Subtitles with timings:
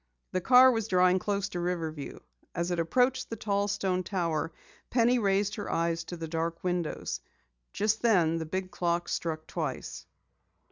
[0.31, 2.17] The car was drawing close to Riverview.
[2.55, 4.51] As it approached the tall stone tower,
[4.89, 7.19] Penny raised her eyes to the dark windows.
[7.71, 10.07] Just then the big clock struck twice.